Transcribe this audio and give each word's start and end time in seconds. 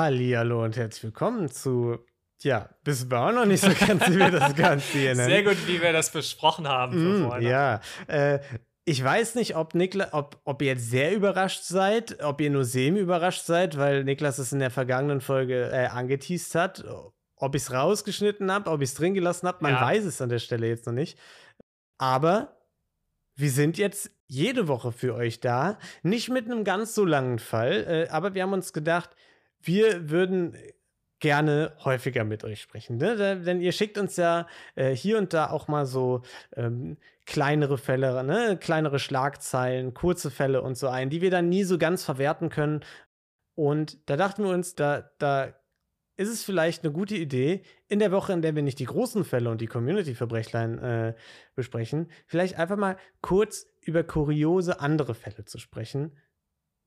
Hallihallo 0.00 0.64
und 0.64 0.78
herzlich 0.78 1.04
willkommen 1.04 1.50
zu, 1.50 1.98
ja, 2.40 2.70
wissen 2.84 3.10
wir 3.10 3.20
auch 3.20 3.32
noch 3.32 3.44
nicht 3.44 3.62
so 3.62 3.68
ganz, 3.68 4.08
wie 4.08 4.16
wir 4.16 4.30
das 4.30 4.54
Ganze 4.56 4.96
hier 4.96 5.14
nennen. 5.14 5.28
Sehr 5.28 5.42
gut, 5.42 5.58
wie 5.66 5.82
wir 5.82 5.92
das 5.92 6.10
besprochen 6.10 6.66
haben. 6.66 7.26
Mm, 7.26 7.42
ja, 7.42 7.82
äh, 8.06 8.38
ich 8.86 9.04
weiß 9.04 9.34
nicht, 9.34 9.56
ob, 9.56 9.74
Nikla 9.74 10.08
ob, 10.12 10.40
ob 10.44 10.62
ihr 10.62 10.68
jetzt 10.68 10.88
sehr 10.88 11.14
überrascht 11.14 11.64
seid, 11.64 12.22
ob 12.24 12.40
ihr 12.40 12.48
nur 12.48 12.64
semi-überrascht 12.64 13.44
seid, 13.44 13.76
weil 13.76 14.04
Niklas 14.04 14.38
es 14.38 14.54
in 14.54 14.60
der 14.60 14.70
vergangenen 14.70 15.20
Folge 15.20 15.70
äh, 15.70 15.88
angeteased 15.88 16.54
hat. 16.54 16.82
Ob 17.36 17.54
ich 17.54 17.60
es 17.60 17.70
rausgeschnitten 17.70 18.50
habe, 18.50 18.70
ob 18.70 18.80
ich 18.80 18.88
es 18.88 18.94
drin 18.94 19.12
gelassen 19.12 19.48
habe, 19.48 19.58
man 19.60 19.74
ja. 19.74 19.82
weiß 19.82 20.06
es 20.06 20.22
an 20.22 20.30
der 20.30 20.38
Stelle 20.38 20.66
jetzt 20.66 20.86
noch 20.86 20.94
nicht. 20.94 21.18
Aber 21.98 22.56
wir 23.34 23.50
sind 23.50 23.76
jetzt 23.76 24.10
jede 24.28 24.66
Woche 24.66 24.92
für 24.92 25.14
euch 25.14 25.40
da. 25.40 25.78
Nicht 26.02 26.30
mit 26.30 26.46
einem 26.46 26.64
ganz 26.64 26.94
so 26.94 27.04
langen 27.04 27.38
Fall, 27.38 27.84
äh, 27.86 28.08
aber 28.08 28.32
wir 28.32 28.44
haben 28.44 28.54
uns 28.54 28.72
gedacht, 28.72 29.10
wir 29.62 30.10
würden 30.10 30.56
gerne 31.20 31.72
häufiger 31.84 32.24
mit 32.24 32.44
euch 32.44 32.60
sprechen. 32.60 32.96
Ne? 32.96 33.40
Denn 33.42 33.60
ihr 33.60 33.72
schickt 33.72 33.98
uns 33.98 34.16
ja 34.16 34.46
äh, 34.74 34.94
hier 34.94 35.18
und 35.18 35.32
da 35.34 35.50
auch 35.50 35.68
mal 35.68 35.86
so 35.86 36.22
ähm, 36.56 36.96
kleinere 37.26 37.78
Fälle, 37.78 38.24
ne? 38.24 38.56
kleinere 38.58 38.98
Schlagzeilen, 38.98 39.94
kurze 39.94 40.30
Fälle 40.30 40.62
und 40.62 40.76
so 40.76 40.88
ein, 40.88 41.10
die 41.10 41.20
wir 41.20 41.30
dann 41.30 41.48
nie 41.48 41.64
so 41.64 41.78
ganz 41.78 42.04
verwerten 42.04 42.48
können. 42.48 42.80
Und 43.54 44.08
da 44.08 44.16
dachten 44.16 44.44
wir 44.44 44.50
uns, 44.50 44.74
da, 44.74 45.10
da 45.18 45.54
ist 46.16 46.28
es 46.28 46.42
vielleicht 46.42 46.84
eine 46.84 46.92
gute 46.92 47.16
Idee, 47.16 47.62
in 47.88 47.98
der 47.98 48.12
Woche, 48.12 48.32
in 48.32 48.42
der 48.42 48.54
wir 48.54 48.62
nicht 48.62 48.78
die 48.78 48.86
großen 48.86 49.24
Fälle 49.24 49.50
und 49.50 49.60
die 49.60 49.66
Community-Verbrechlein 49.66 50.78
äh, 50.78 51.14
besprechen, 51.54 52.10
vielleicht 52.26 52.58
einfach 52.58 52.76
mal 52.76 52.96
kurz 53.20 53.66
über 53.80 54.02
kuriose 54.04 54.80
andere 54.80 55.14
Fälle 55.14 55.44
zu 55.44 55.58
sprechen, 55.58 56.16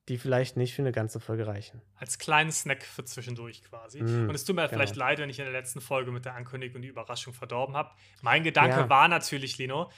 die 0.10 0.18
vielleicht 0.18 0.58
nicht 0.58 0.74
für 0.74 0.82
eine 0.82 0.92
ganze 0.92 1.20
Folge 1.20 1.48
reichen. 1.48 1.82
Als 1.96 2.20
kleinen 2.20 2.52
Snack 2.52 2.84
für 2.84 3.06
zwischendurch 3.06 3.64
quasi. 3.64 4.02
Mm, 4.02 4.30
und 4.30 4.36
es 4.36 4.44
tut 4.44 4.56
mir 4.56 4.64
genau. 4.64 4.74
vielleicht 4.74 4.96
leid, 4.96 5.20
wenn 5.20 5.30
ich 5.30 5.40
in 5.40 5.46
der 5.46 5.54
letzten 5.54 5.80
Folge 5.80 6.12
mit 6.12 6.26
der 6.26 6.36
Ankündigung 6.36 6.78
und 6.78 6.82
die 6.82 6.90
Überraschung 6.90 7.34
verdorben 7.34 7.76
habe. 7.76 7.92
Mein 8.22 8.44
Gedanke 8.44 8.78
ja. 8.78 8.90
war 8.90 9.08
natürlich, 9.08 9.58
Lino, 9.58 9.90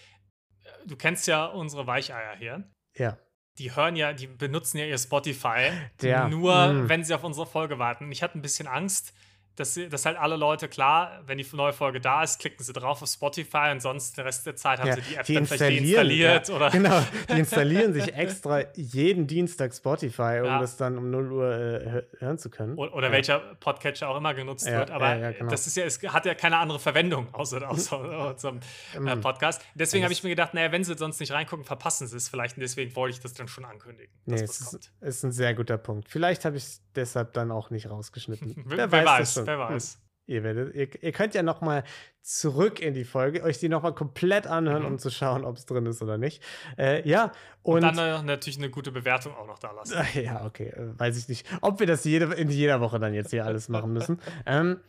äh, 0.64 0.88
du 0.88 0.96
kennst 0.96 1.28
ja 1.28 1.46
unsere 1.46 1.88
Weicheier 1.88 2.36
hier. 2.36 2.70
Ja. 2.96 3.18
Die 3.58 3.76
hören 3.76 3.96
ja, 3.96 4.14
die 4.14 4.28
benutzen 4.28 4.78
ja 4.78 4.86
ihr 4.86 4.98
Spotify 4.98 5.72
ja. 6.02 6.30
nur, 6.30 6.68
mm. 6.68 6.90
wenn 6.90 7.04
sie 7.04 7.14
auf 7.16 7.24
unsere 7.24 7.48
Folge 7.48 7.80
warten. 7.80 8.12
Ich 8.12 8.22
hatte 8.22 8.38
ein 8.38 8.44
bisschen 8.44 8.68
Angst, 8.68 9.14
dass, 9.56 9.80
dass 9.90 10.06
halt 10.06 10.18
alle 10.18 10.36
Leute, 10.36 10.68
klar, 10.68 11.22
wenn 11.26 11.38
die 11.38 11.48
neue 11.54 11.74
Folge 11.74 12.02
da 12.02 12.24
ist, 12.24 12.40
klicken 12.40 12.64
sie 12.64 12.74
drauf 12.74 13.02
auf 13.02 13.10
Spotify 13.10 13.70
und 13.72 13.82
sonst 13.82 14.18
den 14.18 14.26
Rest 14.26 14.46
der 14.46 14.56
Zeit 14.56 14.80
haben 14.80 14.88
ja, 14.88 14.96
sie 14.96 15.02
die 15.02 15.16
App 15.16 15.26
die 15.26 15.34
dann 15.36 15.46
vielleicht 15.46 15.80
deinstalliert. 15.80 16.50
Ja, 16.50 16.56
oder 16.56 16.70
genau, 16.70 17.02
die 17.30 17.40
installieren 17.40 17.94
sich 17.94 18.14
extra 18.14 18.64
jeden 18.76 19.28
Dienstag 19.28 19.74
Spotify, 19.74 20.40
um 20.40 20.46
ja. 20.46 20.60
das 20.60 20.78
dann 20.78 20.98
um 20.98 21.10
0 21.10 21.32
Uhr 21.32 21.52
äh, 21.54 22.04
hören 22.20 22.38
zu 22.38 22.50
können. 22.50 22.76
Oder, 22.78 22.94
oder 22.94 23.12
welcher 23.12 23.40
Podcatcher 23.60 24.10
auch 24.10 24.18
immer 24.18 24.34
genutzt 24.34 24.66
wird. 24.66 24.92
Aber 24.92 25.32
genau. 25.34 25.50
das 25.50 25.68
ist 25.68 25.78
ja, 25.78 25.86
es 25.86 26.02
hat 26.04 26.26
ja 26.26 26.34
keine 26.36 26.58
andere 26.58 26.80
Verwendung 26.80 27.34
außer, 27.34 27.68
außer 27.70 28.30
unserem 28.32 28.60
äh, 28.94 29.16
Podcast. 29.18 29.62
Deswegen 29.74 30.04
habe 30.04 30.14
ich 30.14 30.24
mir 30.24 30.30
gedacht, 30.30 30.54
naja, 30.54 30.72
wenn 30.72 30.84
sie 30.84 30.96
sonst 30.96 31.20
nicht 31.20 31.32
reingucken, 31.32 31.66
verpassen 31.66 32.08
sie 32.08 32.18
es 32.18 32.30
vielleicht. 32.30 32.58
Und 32.58 32.62
deswegen 32.62 32.96
wollte 32.96 33.16
ich 33.16 33.22
das 33.22 33.34
dann 33.34 33.48
schon 33.48 33.66
ankündigen. 33.66 34.14
Nee, 34.26 34.36
es 34.36 34.60
ist, 34.62 34.92
ist, 35.02 35.24
ein 35.24 35.32
sehr 35.32 35.54
guter 35.54 35.78
Punkt. 35.78 36.10
Vielleicht 36.10 36.46
habe 36.46 36.58
ich 36.58 36.64
es 36.64 36.82
deshalb 36.96 37.34
dann 37.34 37.52
auch 37.52 37.70
nicht 37.70 37.90
rausgeschnitten. 37.90 38.56
wer, 38.66 38.92
wer 38.92 39.06
weiß, 39.06 39.45
wer 39.48 39.60
weiß. 39.60 39.96
Hm. 39.96 40.02
Ihr, 40.28 40.44
werdet, 40.44 40.74
ihr, 40.74 41.04
ihr, 41.04 41.12
könnt 41.12 41.36
ja 41.36 41.44
noch 41.44 41.62
mal 41.62 41.84
zurück 42.24 42.80
in 42.80 42.96
die 42.96 43.04
Folge, 43.04 43.44
euch 43.44 43.60
die 43.60 43.70
noch 43.70 43.84
mal 43.84 43.94
komplett 43.94 44.48
anhören, 44.48 44.82
mhm. 44.82 44.88
um 44.88 44.98
zu 44.98 45.12
schauen, 45.12 45.46
ob 45.46 45.58
es 45.58 45.68
drin 45.68 45.86
ist 45.86 46.02
oder 46.02 46.18
nicht. 46.18 46.42
Äh, 46.80 47.08
ja, 47.08 47.32
und, 47.62 47.84
und 47.84 47.96
dann 47.96 48.26
natürlich 48.26 48.58
eine 48.58 48.72
gute 48.72 48.92
Bewertung 48.92 49.36
auch 49.36 49.46
noch 49.46 49.60
da 49.60 49.72
lassen. 49.72 49.96
Ja, 50.16 50.44
okay, 50.44 50.70
äh, 50.70 51.00
weiß 51.00 51.18
ich 51.18 51.30
nicht, 51.30 51.48
ob 51.62 51.80
wir 51.80 51.86
das 51.86 52.04
jede, 52.06 52.34
in 52.34 52.50
jeder 52.50 52.82
Woche 52.82 53.00
dann 53.00 53.14
jetzt 53.14 53.30
hier 53.30 53.46
alles 53.46 53.70
machen 53.70 53.94
müssen. 53.94 54.20
ähm, 54.48 54.80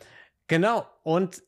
genau, 0.46 0.86
und 1.02 1.42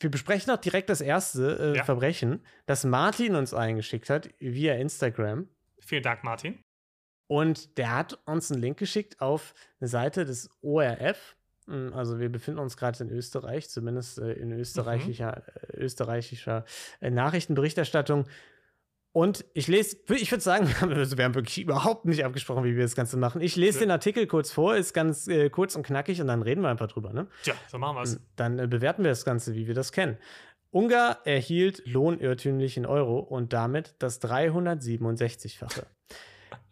wir 0.00 0.10
besprechen 0.10 0.52
auch 0.52 0.60
direkt 0.60 0.90
das 0.90 1.00
erste 1.00 1.72
äh, 1.72 1.76
ja. 1.78 1.84
Verbrechen, 1.84 2.44
das 2.66 2.84
Martin 2.84 3.36
uns 3.36 3.54
eingeschickt 3.54 4.10
hat 4.10 4.28
via 4.38 4.74
Instagram. 4.74 5.48
Vielen 5.80 6.02
Dank, 6.02 6.24
Martin. 6.24 6.62
Und 7.26 7.78
der 7.78 7.96
hat 7.96 8.18
uns 8.26 8.52
einen 8.52 8.60
Link 8.60 8.78
geschickt 8.78 9.22
auf 9.22 9.54
eine 9.80 9.88
Seite 9.88 10.26
des 10.26 10.50
ORF. 10.62 11.36
Hm, 11.66 11.92
also 11.94 12.18
wir 12.18 12.30
befinden 12.30 12.60
uns 12.60 12.76
gerade 12.76 13.02
in 13.02 13.10
Österreich, 13.10 13.68
zumindest 13.68 14.18
äh, 14.18 14.32
in 14.32 14.52
österreichischer, 14.52 15.42
mhm. 15.72 15.80
österreichischer 15.80 16.64
äh, 17.00 17.10
Nachrichtenberichterstattung. 17.10 18.26
Und 19.12 19.44
ich 19.54 19.68
lese, 19.68 19.96
ich 20.08 20.30
würde 20.32 20.42
sagen, 20.42 20.66
wir 20.80 21.24
haben 21.24 21.34
wirklich 21.34 21.60
überhaupt 21.60 22.04
nicht 22.04 22.24
abgesprochen, 22.24 22.64
wie 22.64 22.74
wir 22.76 22.82
das 22.82 22.96
Ganze 22.96 23.16
machen. 23.16 23.40
Ich 23.40 23.54
lese 23.56 23.78
ja. 23.78 23.86
den 23.86 23.90
Artikel 23.92 24.26
kurz 24.26 24.50
vor, 24.50 24.76
ist 24.76 24.92
ganz 24.92 25.28
äh, 25.28 25.50
kurz 25.50 25.76
und 25.76 25.84
knackig 25.84 26.20
und 26.20 26.26
dann 26.26 26.42
reden 26.42 26.62
wir 26.62 26.68
einfach 26.68 26.88
drüber. 26.88 27.12
Ne? 27.12 27.28
Tja, 27.42 27.54
so 27.68 27.78
machen 27.78 27.96
wir 27.96 28.02
es. 28.02 28.14
Hm, 28.14 28.20
dann 28.36 28.58
äh, 28.58 28.66
bewerten 28.66 29.04
wir 29.04 29.10
das 29.10 29.24
Ganze, 29.24 29.54
wie 29.54 29.66
wir 29.66 29.74
das 29.74 29.92
kennen. 29.92 30.18
Ungar 30.70 31.24
erhielt 31.24 31.86
Lohn 31.86 32.18
irrtümlich 32.18 32.76
in 32.76 32.84
Euro 32.84 33.20
und 33.20 33.52
damit 33.52 33.94
das 34.00 34.20
367-fache. 34.20 35.86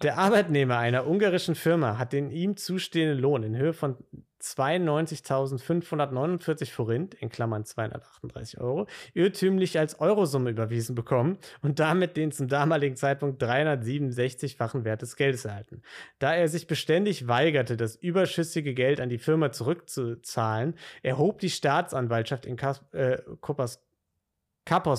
Der 0.03 0.19
Arbeitnehmer 0.19 0.79
einer 0.79 1.07
ungarischen 1.07 1.55
Firma 1.55 1.97
hat 1.99 2.13
den 2.13 2.33
ihm 2.33 2.57
zustehenden 2.57 3.19
Lohn 3.21 3.45
in 3.45 3.57
Höhe 3.57 3.73
von 3.73 3.97
92.549 4.43 6.73
Forint, 6.73 7.15
in 7.15 7.31
Klammern 7.31 7.65
238 7.65 8.61
Euro, 8.61 8.87
irrtümlich 9.15 9.79
als 9.79 10.01
Eurosumme 10.01 10.51
überwiesen 10.51 10.95
bekommen 10.95 11.39
und 11.63 11.79
damit 11.79 12.17
den 12.17 12.33
zum 12.33 12.49
damaligen 12.49 12.97
Zeitpunkt 12.97 13.43
367-fachen 13.43 14.85
Wert 14.85 15.03
des 15.03 15.17
Geldes 15.17 15.45
erhalten. 15.45 15.83
Da 16.19 16.35
er 16.35 16.49
sich 16.49 16.67
beständig 16.67 17.29
weigerte, 17.29 17.77
das 17.77 17.97
überschüssige 17.97 18.75
Geld 18.75 19.01
an 19.01 19.09
die 19.09 19.19
Firma 19.19 19.53
zurückzuzahlen, 19.53 20.75
erhob 21.03 21.39
die 21.39 21.51
Staatsanwaltschaft 21.51 22.47
in 22.47 22.57
Kas 22.57 22.83
äh, 22.93 23.19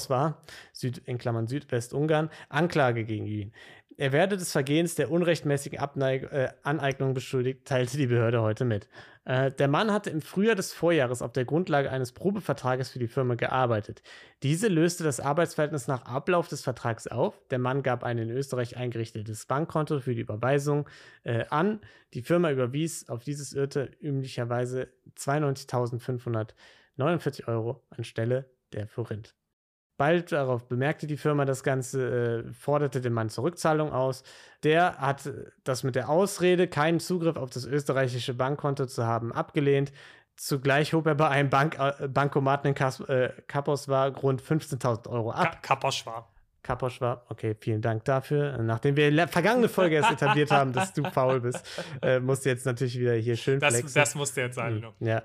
war, 0.10 0.42
Süd, 0.74 1.02
in 1.06 1.18
Klammern 1.18 1.48
Südwestungarn, 1.48 2.30
Anklage 2.50 3.06
gegen 3.06 3.25
ihn. 3.25 3.54
Er 4.03 4.12
werde 4.12 4.36
des 4.36 4.52
Vergehens 4.52 4.96
der 4.96 5.09
unrechtmäßigen 5.09 5.80
Abneig 5.80 6.24
äh, 6.24 6.50
Aneignung 6.64 7.14
beschuldigt, 7.14 7.64
teilte 7.64 7.96
die 7.96 8.08
Behörde 8.08 8.41
heute 8.41 8.66
mit. 8.66 8.90
Äh, 9.24 9.50
der 9.52 9.69
Mann 9.69 9.94
hatte 9.94 10.09
im 10.09 10.22
Frühjahr 10.22 10.58
des 10.58 10.74
Vorjahres 10.74 11.22
auf 11.22 11.31
der 11.31 11.46
Grundlage 11.46 11.90
eines 11.90 12.12
Probevertrages 12.12 12.90
für 12.90 13.00
die 13.00 13.08
Firma 13.08 13.36
gearbeitet. 13.36 14.03
Diese 14.42 14.68
löste 14.68 15.06
das 15.06 15.22
Arbeitsverhältnis 15.22 15.88
nach 15.88 16.03
Ablauf 16.03 16.50
des 16.50 16.62
Vertrags 16.62 17.08
auf. 17.08 17.42
Der 17.50 17.59
Mann 17.59 17.81
gab 17.81 18.03
ein 18.03 18.18
in 18.18 18.30
Österreich 18.30 18.75
eingerichtetes 18.75 19.46
Bankkonto 19.46 20.02
für 20.02 20.16
die 20.16 20.22
Überweisung 20.24 20.90
äh, 21.24 21.46
an. 21.50 21.80
Die 22.13 22.24
Firma 22.24 22.52
überwies 22.52 23.08
auf 23.08 23.24
dieses 23.24 23.53
irrtümlicherweise 23.53 24.90
92.549 25.18 27.47
Euro 27.47 27.81
anstelle 27.90 28.50
der 28.74 28.90
Forint. 28.90 29.34
Bald 29.98 30.31
darauf 30.31 30.68
bemerkte 30.68 31.06
die 31.06 31.18
Firma 31.18 31.46
das 31.46 31.64
Ganze, 31.64 32.46
äh, 32.48 32.54
forderte 32.54 33.00
den 33.00 33.14
Mann 33.14 33.30
zur 33.30 33.44
Rückzahlung 33.44 33.92
aus. 33.92 34.24
Der 34.64 34.98
hat 34.98 35.31
das 35.64 35.84
mit 35.84 35.96
der 35.96 36.09
Ausrede, 36.09 36.68
keinen 36.68 37.00
Zugriff 37.00 37.36
auf 37.36 37.52
das 37.52 37.66
österreichische 37.66 38.34
Bankkonto 38.34 38.88
zu 38.88 39.06
haben, 39.06 39.31
abgelehnt. 39.31 39.92
Zugleich 40.36 40.94
hob 40.94 41.06
er 41.06 41.16
bei 41.16 41.30
einem 41.30 41.50
Bank, 41.50 41.78
äh, 41.78 42.08
Bankomaten 42.08 42.70
in 42.70 42.76
Kas 42.76 43.00
äh, 43.02 43.30
Kapos 43.48 43.88
war 43.88 44.18
rund 44.18 44.42
15.000 44.42 45.08
Euro 45.09 45.31
ab. 45.31 45.62
Ka 45.62 45.76
Kapos 45.76 46.06
war. 46.08 46.34
Kapos 46.64 47.02
war. 47.02 47.25
Okay, 47.30 47.56
vielen 47.60 47.81
Dank 47.81 48.06
dafür. 48.06 48.58
Nachdem 48.58 48.96
wir 48.96 49.10
in 49.10 49.18
der 49.18 49.28
vergangene 49.28 49.70
Folge 49.70 49.96
erst 49.96 50.12
etabliert 50.14 50.50
haben, 50.50 50.74
dass 50.74 50.94
du 50.94 51.04
faul 51.04 51.42
bist, 51.42 51.64
äh, 52.02 52.20
musst 52.20 52.46
du 52.46 52.50
jetzt 52.50 52.66
natürlich 52.66 52.98
wieder 52.98 53.14
hier 53.14 53.36
schön 53.36 53.60
das, 53.60 53.74
flexen. 53.74 53.94
Das 53.94 54.16
musste 54.16 54.42
jetzt 54.42 54.56
sein. 54.56 54.81
Hm, 54.81 55.08
ja. 55.08 55.22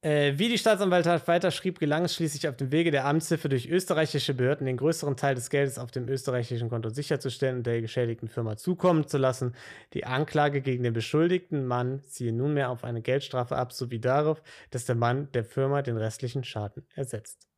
Äh, 0.00 0.34
wie 0.38 0.48
die 0.48 0.58
Staatsanwaltschaft 0.58 1.26
weiter 1.26 1.50
schrieb, 1.50 1.80
gelang 1.80 2.04
es 2.04 2.14
schließlich 2.14 2.46
auf 2.46 2.56
dem 2.56 2.70
Wege 2.70 2.92
der 2.92 3.04
Amtshilfe 3.04 3.48
durch 3.48 3.68
österreichische 3.68 4.32
Behörden, 4.32 4.66
den 4.66 4.76
größeren 4.76 5.16
Teil 5.16 5.34
des 5.34 5.50
Geldes 5.50 5.76
auf 5.76 5.90
dem 5.90 6.08
österreichischen 6.08 6.68
Konto 6.68 6.88
sicherzustellen 6.88 7.58
und 7.58 7.66
der 7.66 7.80
geschädigten 7.80 8.28
Firma 8.28 8.56
zukommen 8.56 9.08
zu 9.08 9.18
lassen. 9.18 9.56
Die 9.94 10.04
Anklage 10.04 10.60
gegen 10.60 10.84
den 10.84 10.92
beschuldigten 10.92 11.66
Mann 11.66 12.04
ziehe 12.04 12.32
nunmehr 12.32 12.70
auf 12.70 12.84
eine 12.84 13.02
Geldstrafe 13.02 13.56
ab, 13.56 13.72
sowie 13.72 13.98
darauf, 13.98 14.40
dass 14.70 14.84
der 14.84 14.94
Mann 14.94 15.32
der 15.32 15.44
Firma 15.44 15.82
den 15.82 15.96
restlichen 15.96 16.44
Schaden 16.44 16.86
ersetzt. 16.94 17.48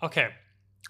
Okay, 0.00 0.30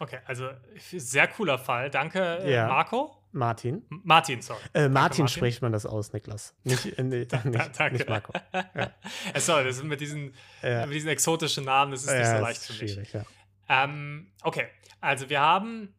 okay, 0.00 0.20
also 0.24 0.48
sehr 0.78 1.28
cooler 1.28 1.58
Fall. 1.58 1.90
Danke, 1.90 2.38
äh, 2.40 2.54
ja. 2.54 2.68
Marco. 2.68 3.14
Martin. 3.36 3.84
Martin, 3.88 4.42
sorry. 4.42 4.60
Äh, 4.72 4.88
Martin, 4.88 4.92
Martin, 4.92 5.28
spricht 5.28 5.62
man 5.62 5.72
das 5.72 5.86
aus, 5.86 6.12
Niklas. 6.12 6.54
Nicht, 6.64 6.98
äh, 6.98 7.02
nee, 7.02 7.18
nicht, 7.28 7.32
Danke. 7.32 7.92
nicht 7.92 8.08
Marco. 8.08 8.32
Ja. 8.52 8.90
Äh, 9.32 9.40
sorry, 9.40 9.64
das 9.64 9.76
ist 9.76 9.84
mit 9.84 10.00
diesen, 10.00 10.34
ja. 10.62 10.86
mit 10.86 10.94
diesen 10.94 11.08
exotischen 11.08 11.64
Namen, 11.64 11.92
das 11.92 12.04
ist 12.04 12.12
nicht 12.12 12.26
so 12.26 12.38
leicht 12.38 12.62
für 12.62 12.82
mich. 12.82 13.12
Ja. 13.12 13.24
Ähm, 13.68 14.32
okay, 14.42 14.66
also 15.00 15.28
wir 15.28 15.40
haben, 15.40 15.94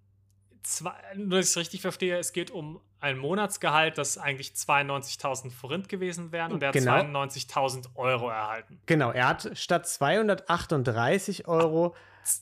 zwei, 0.64 0.94
nur 1.16 1.38
dass 1.38 1.48
ich 1.48 1.52
es 1.52 1.58
richtig 1.58 1.82
verstehe, 1.82 2.18
es 2.18 2.34
geht 2.34 2.52
um 2.52 2.82
ein 3.00 3.18
Monatsgehalt, 3.18 3.98
das 3.98 4.18
eigentlich 4.18 4.52
92.000 4.52 5.52
Forint 5.52 5.90
gewesen 5.90 6.32
wären 6.32 6.52
und 6.52 6.64
er 6.64 6.72
genau. 6.72 6.94
hat 6.94 7.06
92.000 7.06 7.96
Euro 7.96 8.30
erhalten. 8.30 8.82
Genau, 8.86 9.12
er 9.12 9.28
hat 9.28 9.52
statt 9.54 9.88
238 9.88 11.48
Euro, 11.48 11.96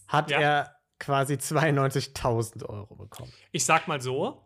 hat 0.07 0.31
er 0.31 0.75
quasi 0.99 1.33
92.000 1.33 2.65
Euro 2.65 2.95
bekommen. 2.95 3.31
Ich 3.51 3.65
sag 3.65 3.87
mal 3.87 4.01
so, 4.01 4.44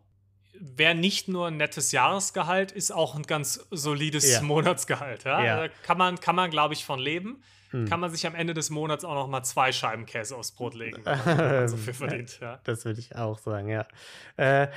wäre 0.60 0.94
nicht 0.94 1.28
nur 1.28 1.48
ein 1.48 1.56
nettes 1.56 1.90
Jahresgehalt, 1.90 2.70
ist 2.70 2.92
auch 2.92 3.14
ein 3.14 3.22
ganz 3.22 3.66
solides 3.70 4.30
ja. 4.30 4.42
Monatsgehalt. 4.42 5.24
Ja? 5.24 5.44
ja. 5.44 5.56
Also 5.56 5.74
kann 5.82 5.98
man, 5.98 6.20
kann 6.20 6.36
man 6.36 6.50
glaube 6.50 6.74
ich, 6.74 6.84
von 6.84 7.00
leben. 7.00 7.42
Hm. 7.70 7.88
Kann 7.88 8.00
man 8.00 8.10
sich 8.10 8.26
am 8.26 8.34
Ende 8.34 8.52
des 8.52 8.70
Monats 8.70 9.04
auch 9.04 9.14
noch 9.14 9.28
mal 9.28 9.42
zwei 9.42 9.72
Scheiben 9.72 10.04
Käse 10.04 10.36
aufs 10.36 10.52
Brot 10.52 10.74
legen, 10.74 11.04
wenn 11.04 11.36
man 11.36 11.68
so 11.68 11.76
viel 11.76 11.94
verdient. 11.94 12.38
Ja. 12.40 12.60
Das 12.64 12.84
würde 12.84 13.00
ich 13.00 13.14
auch 13.16 13.38
sagen, 13.38 13.68
ja. 13.68 13.86
Äh, 14.36 14.68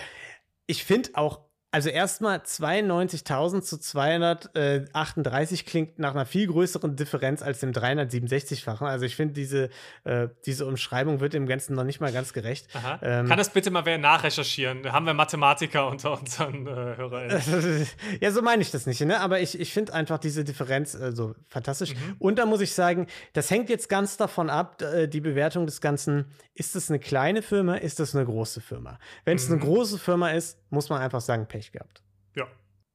ich 0.68 0.84
finde 0.84 1.10
auch 1.16 1.42
also 1.74 1.90
erstmal 1.90 2.38
92.000 2.38 3.62
zu 3.64 3.80
238 3.80 5.66
klingt 5.66 5.98
nach 5.98 6.12
einer 6.14 6.28
viel 6.28 6.46
größeren 6.46 6.96
Differenz 6.96 7.42
als 7.42 7.62
dem 7.62 7.72
367-fachen. 7.72 8.86
Also 8.86 9.06
ich 9.06 9.16
finde, 9.16 9.34
diese, 9.34 9.72
äh, 10.04 10.28
diese 10.46 10.68
Umschreibung 10.68 11.20
wird 11.20 11.34
dem 11.34 11.48
Ganzen 11.48 11.74
noch 11.74 11.84
nicht 11.84 12.00
mal 12.00 12.12
ganz 12.12 12.32
gerecht. 12.32 12.68
Ähm, 13.02 13.28
Kann 13.28 13.40
das 13.40 13.50
bitte 13.50 13.72
mal 13.72 13.86
wer 13.86 13.98
nachrecherchieren? 13.98 14.92
Haben 14.92 15.08
wir 15.08 15.16
Mathematiker 15.16 15.88
unter 15.88 16.20
unseren 16.20 16.68
äh, 16.68 16.70
HörerInnen? 16.70 17.88
ja, 18.22 18.30
so 18.30 18.44
meine 18.44 18.62
ich 18.62 18.70
das 18.70 18.86
nicht. 18.86 19.02
Ne? 19.02 19.20
Aber 19.20 19.40
ich, 19.40 19.60
ich 19.60 19.74
finde 19.74 19.96
einfach 19.96 20.20
diese 20.20 20.44
Differenz 20.44 20.94
äh, 20.94 21.12
so 21.12 21.34
fantastisch. 21.50 21.96
Mhm. 21.96 22.18
Und 22.20 22.38
da 22.38 22.46
muss 22.46 22.62
ich 22.62 22.76
sagen, 22.76 23.08
das 23.34 23.50
hängt 23.50 23.70
jetzt 23.70 23.90
ganz 23.90 24.16
davon 24.18 24.52
ab, 24.52 24.80
äh, 24.84 25.08
die 25.08 25.22
Bewertung 25.22 25.66
des 25.66 25.82
Ganzen. 25.82 26.26
Ist 26.54 26.76
es 26.76 26.92
eine 26.92 27.00
kleine 27.00 27.42
Firma? 27.42 27.78
Ist 27.78 28.00
es 28.00 28.16
eine 28.16 28.26
große 28.26 28.62
Firma? 28.62 29.00
Wenn 29.26 29.38
es 29.38 29.48
mhm. 29.48 29.56
eine 29.56 29.64
große 29.64 29.98
Firma 29.98 30.30
ist, 30.30 30.60
muss 30.70 30.90
man 30.90 31.02
einfach 31.02 31.22
sagen, 31.22 31.48
Pech 31.48 31.63
gehabt. 31.72 32.04
Ja. 32.36 32.48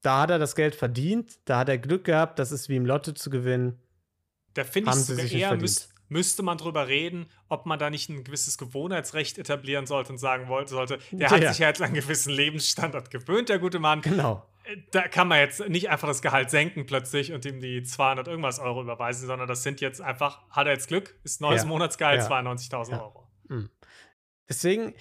Da 0.02 0.22
hat 0.22 0.30
er 0.30 0.38
das 0.38 0.54
Geld 0.54 0.74
verdient, 0.74 1.38
da 1.44 1.58
hat 1.58 1.68
er 1.68 1.78
Glück 1.78 2.04
gehabt, 2.04 2.38
das 2.38 2.52
ist 2.52 2.68
wie 2.68 2.76
im 2.76 2.86
Lotto 2.86 3.12
zu 3.12 3.30
gewinnen. 3.30 3.80
Da 4.54 4.64
finde 4.64 4.90
ich 4.90 4.96
sogar 4.96 5.24
eher, 5.24 5.56
müß, 5.56 5.88
müsste 6.08 6.42
man 6.42 6.58
drüber 6.58 6.88
reden, 6.88 7.26
ob 7.48 7.66
man 7.66 7.78
da 7.78 7.90
nicht 7.90 8.08
ein 8.08 8.24
gewisses 8.24 8.58
Gewohnheitsrecht 8.58 9.38
etablieren 9.38 9.86
sollte 9.86 10.12
und 10.12 10.18
sagen 10.18 10.48
wollte, 10.48 10.70
sollte, 10.70 10.98
der 11.10 11.30
hat 11.30 11.46
sich 11.46 11.58
ja 11.58 11.68
jetzt 11.68 11.80
an 11.80 11.86
einen 11.86 11.94
gewissen 11.94 12.32
Lebensstandard 12.32 13.10
gewöhnt, 13.10 13.48
der 13.48 13.58
gute 13.58 13.78
Mann. 13.78 14.00
Genau. 14.00 14.46
Äh, 14.64 14.76
da 14.90 15.08
kann 15.08 15.28
man 15.28 15.38
jetzt 15.38 15.68
nicht 15.68 15.90
einfach 15.90 16.08
das 16.08 16.22
Gehalt 16.22 16.50
senken 16.50 16.86
plötzlich 16.86 17.32
und 17.32 17.44
ihm 17.44 17.60
die 17.60 17.82
200 17.82 18.28
irgendwas 18.28 18.58
Euro 18.58 18.82
überweisen, 18.82 19.26
sondern 19.26 19.48
das 19.48 19.62
sind 19.62 19.80
jetzt 19.80 20.00
einfach, 20.00 20.48
hat 20.50 20.66
er 20.66 20.72
jetzt 20.72 20.88
Glück, 20.88 21.14
ist 21.24 21.40
neues 21.40 21.62
ja. 21.62 21.68
Monatsgehalt, 21.68 22.20
ja. 22.20 22.28
92.000 22.28 22.90
ja. 22.90 23.02
Euro. 23.02 23.28
Mhm. 23.48 23.70
Deswegen, 24.48 24.94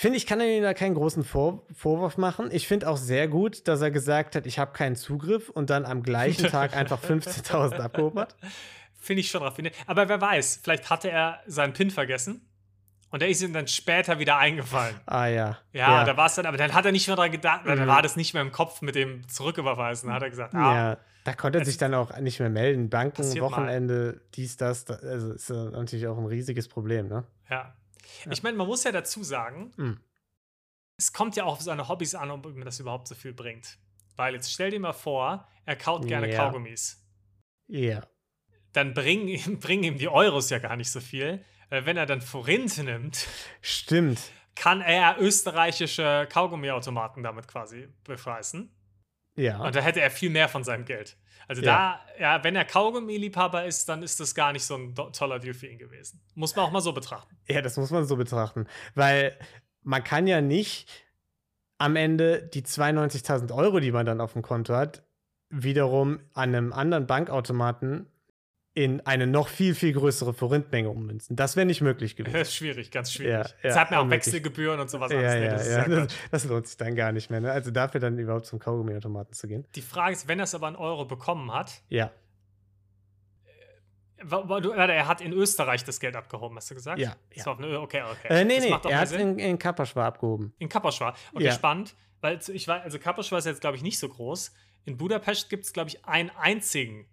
finde 0.00 0.16
ich, 0.16 0.26
kann 0.26 0.40
er 0.40 0.46
ihm 0.46 0.62
da 0.62 0.72
keinen 0.72 0.94
großen 0.94 1.24
Vor 1.24 1.62
Vorwurf 1.74 2.16
machen. 2.16 2.48
Ich 2.52 2.66
finde 2.66 2.88
auch 2.88 2.96
sehr 2.96 3.28
gut, 3.28 3.68
dass 3.68 3.82
er 3.82 3.90
gesagt 3.90 4.34
hat, 4.34 4.46
ich 4.46 4.58
habe 4.58 4.72
keinen 4.72 4.96
Zugriff 4.96 5.50
und 5.50 5.68
dann 5.68 5.84
am 5.84 6.02
gleichen 6.02 6.46
Tag 6.50 6.74
einfach 6.74 7.02
15.000 7.02 7.78
abgehoben 7.80 8.18
hat. 8.18 8.34
Finde 8.98 9.20
ich 9.20 9.30
schon 9.30 9.42
raffiniert. 9.42 9.74
Aber 9.86 10.08
wer 10.08 10.18
weiß, 10.18 10.60
vielleicht 10.62 10.88
hatte 10.88 11.10
er 11.10 11.40
seinen 11.46 11.74
PIN 11.74 11.90
vergessen. 11.90 12.46
Und 13.10 13.20
der 13.20 13.28
ist 13.28 13.42
ihm 13.42 13.52
dann 13.52 13.66
später 13.66 14.18
wieder 14.18 14.38
eingefallen. 14.38 14.94
Ah 15.04 15.26
ja. 15.26 15.58
Ja, 15.72 15.90
ja. 15.98 16.04
da 16.04 16.16
war 16.16 16.26
es 16.26 16.34
dann, 16.36 16.46
aber 16.46 16.56
dann 16.56 16.72
hat 16.72 16.86
er 16.86 16.92
nicht 16.92 17.06
mehr 17.06 17.16
dran 17.16 17.30
gedacht, 17.30 17.66
mhm. 17.66 17.76
dann 17.76 17.86
war 17.86 18.00
das 18.00 18.16
nicht 18.16 18.32
mehr 18.32 18.42
im 18.42 18.52
Kopf 18.52 18.80
mit 18.80 18.94
dem 18.94 19.28
Zurücküberweisen. 19.28 20.08
Da 20.08 20.14
hat 20.14 20.22
er 20.22 20.30
gesagt, 20.30 20.54
ah. 20.54 20.74
Ja, 20.74 20.98
da 21.24 21.34
konnte 21.34 21.58
er 21.58 21.64
sich 21.66 21.76
dann 21.76 21.92
auch 21.92 22.18
nicht 22.20 22.40
mehr 22.40 22.48
melden. 22.48 22.88
Banken, 22.88 23.24
Wochenende, 23.40 24.14
mal. 24.14 24.20
dies, 24.34 24.56
das. 24.56 24.88
Also 24.88 25.32
ist 25.32 25.50
natürlich 25.50 26.06
auch 26.06 26.16
ein 26.16 26.26
riesiges 26.26 26.68
Problem, 26.68 27.08
ne? 27.08 27.24
Ja. 28.24 28.32
Ich 28.32 28.42
meine, 28.42 28.56
man 28.56 28.66
muss 28.66 28.84
ja 28.84 28.92
dazu 28.92 29.22
sagen, 29.22 29.72
mhm. 29.76 30.00
es 30.96 31.12
kommt 31.12 31.36
ja 31.36 31.44
auch 31.44 31.54
auf 31.54 31.60
seine 31.60 31.88
Hobbys 31.88 32.14
an, 32.14 32.30
ob 32.30 32.46
ihm 32.46 32.64
das 32.64 32.80
überhaupt 32.80 33.08
so 33.08 33.14
viel 33.14 33.32
bringt. 33.32 33.78
Weil 34.16 34.34
jetzt 34.34 34.52
stell 34.52 34.70
dir 34.70 34.80
mal 34.80 34.92
vor, 34.92 35.48
er 35.64 35.76
kaut 35.76 36.06
gerne 36.06 36.28
yeah. 36.28 36.36
Kaugummis. 36.36 37.02
Ja. 37.68 38.06
Dann 38.72 38.94
bringen 38.94 39.58
bring 39.60 39.82
ihm 39.82 39.98
die 39.98 40.08
Euros 40.08 40.50
ja 40.50 40.58
gar 40.58 40.76
nicht 40.76 40.90
so 40.90 41.00
viel. 41.00 41.44
Weil 41.70 41.86
wenn 41.86 41.96
er 41.96 42.06
dann 42.06 42.20
Forint 42.20 42.78
nimmt, 42.78 43.28
stimmt, 43.62 44.20
kann 44.56 44.80
er 44.80 45.20
österreichische 45.20 46.28
Kaugummiautomaten 46.30 47.22
damit 47.22 47.48
quasi 47.48 47.88
befreisen. 48.04 48.74
Ja. 49.40 49.58
Und 49.58 49.74
da 49.74 49.80
hätte 49.80 50.00
er 50.00 50.10
viel 50.10 50.30
mehr 50.30 50.48
von 50.48 50.64
seinem 50.64 50.84
Geld. 50.84 51.16
Also 51.48 51.62
ja. 51.62 52.00
da, 52.16 52.20
ja, 52.20 52.44
wenn 52.44 52.54
er 52.54 52.64
Kaugummi-Liebhaber 52.64 53.64
ist, 53.64 53.88
dann 53.88 54.02
ist 54.02 54.20
das 54.20 54.34
gar 54.34 54.52
nicht 54.52 54.64
so 54.64 54.76
ein 54.76 54.94
toller 54.94 55.38
Deal 55.38 55.54
für 55.54 55.66
ihn 55.66 55.78
gewesen. 55.78 56.20
Muss 56.34 56.54
man 56.54 56.66
auch 56.66 56.70
mal 56.70 56.80
so 56.80 56.92
betrachten. 56.92 57.36
Ja, 57.48 57.62
das 57.62 57.76
muss 57.76 57.90
man 57.90 58.04
so 58.04 58.16
betrachten. 58.16 58.66
Weil 58.94 59.36
man 59.82 60.04
kann 60.04 60.26
ja 60.26 60.40
nicht 60.40 60.88
am 61.78 61.96
Ende 61.96 62.42
die 62.42 62.62
92.000 62.62 63.54
Euro, 63.54 63.80
die 63.80 63.90
man 63.90 64.04
dann 64.04 64.20
auf 64.20 64.34
dem 64.34 64.42
Konto 64.42 64.74
hat, 64.74 65.02
wiederum 65.48 66.20
an 66.34 66.54
einem 66.54 66.72
anderen 66.72 67.06
Bankautomaten 67.06 68.06
in 68.84 69.00
eine 69.02 69.26
noch 69.26 69.48
viel, 69.48 69.74
viel 69.74 69.92
größere 69.92 70.32
Forintmenge 70.32 70.88
ummünzen. 70.88 71.36
Das 71.36 71.54
wäre 71.54 71.66
nicht 71.66 71.82
möglich 71.82 72.16
gewesen. 72.16 72.32
Das 72.32 72.48
ist 72.48 72.54
schwierig, 72.54 72.90
ganz 72.90 73.12
schwierig. 73.12 73.54
Ja, 73.62 73.70
ja, 73.70 73.76
hat 73.76 73.90
mir 73.90 73.98
auch 73.98 74.08
Wechselgebühren 74.08 74.80
und 74.80 74.88
sowas. 74.88 75.12
Ja, 75.12 75.20
ja, 75.20 75.50
das, 75.50 75.68
ja, 75.68 75.88
das, 75.88 76.14
das, 76.30 76.44
lohnt 76.46 76.66
sich 76.66 76.76
dann 76.78 76.94
gar 76.94 77.12
nicht 77.12 77.30
mehr. 77.30 77.40
Ne? 77.40 77.52
Also 77.52 77.70
dafür 77.70 78.00
dann 78.00 78.18
überhaupt 78.18 78.46
zum 78.46 78.58
Kaugummiautomaten 78.58 79.34
zu 79.34 79.48
gehen. 79.48 79.66
Die 79.74 79.82
Frage 79.82 80.14
ist, 80.14 80.28
wenn 80.28 80.38
er 80.38 80.44
es 80.44 80.54
aber 80.54 80.66
einen 80.66 80.76
Euro 80.76 81.04
bekommen 81.04 81.52
hat. 81.52 81.82
Ja. 81.88 82.10
Äh, 84.18 84.86
er 84.92 85.06
hat 85.06 85.20
in 85.20 85.32
Österreich 85.32 85.84
das 85.84 86.00
Geld 86.00 86.16
abgehoben, 86.16 86.56
hast 86.56 86.70
du 86.70 86.74
gesagt? 86.74 86.98
Ja. 86.98 87.14
ja. 87.34 87.46
okay, 87.46 88.02
okay. 88.02 88.28
Äh, 88.28 88.44
nee, 88.44 88.60
nee, 88.60 88.70
er 88.70 89.00
hat 89.00 89.12
in, 89.12 89.38
in 89.38 89.58
Kapperschwar 89.58 90.06
abgehoben. 90.06 90.54
In 90.58 90.70
Kapperschwar. 90.70 91.14
Okay, 91.34 91.44
ja. 91.44 91.52
spannend. 91.52 91.94
Weil 92.22 92.38
ich 92.52 92.68
war, 92.68 92.80
also 92.82 92.98
Kapperschwar 92.98 93.38
ist 93.38 93.46
jetzt, 93.46 93.60
glaube 93.60 93.76
ich, 93.76 93.82
nicht 93.82 93.98
so 93.98 94.08
groß. 94.08 94.52
In 94.84 94.96
Budapest 94.96 95.50
gibt 95.50 95.64
es, 95.64 95.72
glaube 95.72 95.90
ich, 95.90 96.04
einen 96.04 96.30
einzigen 96.30 97.06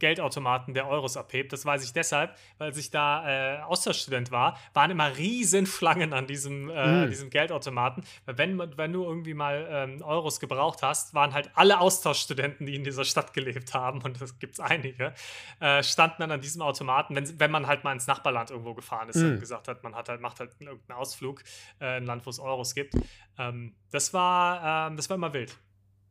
Geldautomaten 0.00 0.74
der 0.74 0.88
Euros 0.88 1.16
abhebt. 1.16 1.52
Das 1.52 1.64
weiß 1.64 1.84
ich 1.84 1.92
deshalb, 1.92 2.36
weil 2.58 2.76
ich 2.76 2.90
da 2.90 3.58
äh, 3.58 3.62
Austauschstudent 3.62 4.32
war, 4.32 4.58
waren 4.74 4.90
immer 4.90 5.16
riesen 5.16 5.66
Schlangen 5.66 6.12
an 6.12 6.26
diesem, 6.26 6.68
äh, 6.68 7.06
mm. 7.06 7.10
diesem 7.10 7.30
Geldautomaten. 7.30 8.04
Weil 8.24 8.38
wenn, 8.38 8.58
wenn 8.76 8.92
du 8.92 9.04
irgendwie 9.04 9.34
mal 9.34 9.68
ähm, 9.70 10.02
Euros 10.02 10.40
gebraucht 10.40 10.82
hast, 10.82 11.14
waren 11.14 11.32
halt 11.34 11.50
alle 11.54 11.78
Austauschstudenten, 11.78 12.66
die 12.66 12.74
in 12.74 12.82
dieser 12.82 13.04
Stadt 13.04 13.32
gelebt 13.32 13.74
haben, 13.74 14.02
und 14.02 14.20
das 14.20 14.38
gibt 14.38 14.54
es 14.54 14.60
einige, 14.60 15.14
äh, 15.60 15.82
standen 15.82 16.16
dann 16.18 16.32
an 16.32 16.40
diesem 16.40 16.62
Automaten, 16.62 17.14
wenn, 17.14 17.38
wenn 17.38 17.50
man 17.50 17.66
halt 17.66 17.84
mal 17.84 17.92
ins 17.92 18.06
Nachbarland 18.06 18.50
irgendwo 18.50 18.74
gefahren 18.74 19.08
ist 19.08 19.16
mm. 19.16 19.26
und 19.26 19.40
gesagt 19.40 19.68
hat, 19.68 19.82
man 19.84 19.94
hat 19.94 20.08
halt, 20.08 20.20
macht 20.20 20.40
halt 20.40 20.52
irgendeinen 20.58 20.98
Ausflug 20.98 21.42
äh, 21.80 21.98
in 21.98 22.04
ein 22.04 22.06
Land, 22.06 22.26
wo 22.26 22.30
es 22.30 22.40
Euros 22.40 22.74
gibt. 22.74 22.94
Ähm, 23.38 23.74
das, 23.90 24.14
war, 24.14 24.88
ähm, 24.88 24.96
das 24.96 25.08
war 25.10 25.16
immer 25.16 25.32
wild. 25.32 25.56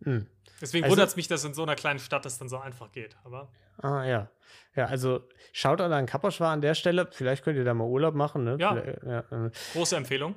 Mm. 0.02 0.20
Deswegen 0.62 0.84
also, 0.84 0.94
wundert 0.96 1.10
es 1.10 1.16
mich, 1.16 1.28
dass 1.28 1.44
in 1.46 1.54
so 1.54 1.64
einer 1.64 1.76
kleinen 1.76 2.00
Stadt 2.00 2.26
das 2.26 2.38
dann 2.38 2.50
so 2.50 2.58
einfach 2.58 2.92
geht. 2.92 3.16
Aber 3.24 3.50
Ah, 3.82 4.06
ja. 4.06 4.30
Ja, 4.76 4.86
also 4.86 5.22
schaut 5.52 5.82
an 5.82 6.06
Kapperschwar 6.06 6.52
an 6.52 6.62
der 6.62 6.76
Stelle. 6.76 7.08
Vielleicht 7.12 7.44
könnt 7.44 7.58
ihr 7.58 7.64
da 7.64 7.74
mal 7.74 7.86
Urlaub 7.86 8.14
machen. 8.16 8.44
Ne? 8.44 8.58
Ja. 8.60 8.76
ja 9.06 9.20
äh. 9.46 9.52
Große 9.74 9.96
Empfehlung. 9.96 10.36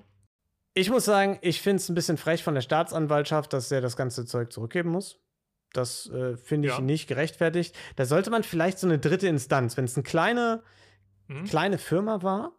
Ich 0.75 0.91
muss 0.91 1.05
sagen, 1.05 1.38
ich 1.43 1.61
finde 1.61 1.76
es 1.76 1.88
ein 1.88 1.94
bisschen 1.94 2.17
frech 2.17 2.43
von 2.43 2.55
der 2.55 2.62
Staatsanwaltschaft, 2.62 3.53
dass 3.53 3.70
er 3.70 3.81
das 3.81 3.97
ganze 3.97 4.25
Zeug 4.25 4.53
zurückgeben 4.53 4.91
muss. 4.91 5.20
Das 5.73 6.08
äh, 6.11 6.37
finde 6.37 6.69
ich 6.69 6.75
ja. 6.75 6.81
nicht 6.81 7.08
gerechtfertigt. 7.08 7.76
Da 7.97 8.05
sollte 8.05 8.31
man 8.31 8.43
vielleicht 8.43 8.79
so 8.79 8.87
eine 8.87 8.99
dritte 8.99 9.26
Instanz, 9.26 9.76
wenn 9.76 9.85
es 9.85 9.97
eine 9.97 10.03
kleine, 10.03 10.63
mhm. 11.29 11.44
kleine 11.44 11.79
Firma 11.79 12.22
war 12.22 12.53